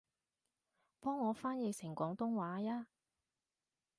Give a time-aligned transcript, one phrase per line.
[0.99, 2.85] 幫我翻譯成廣東話吖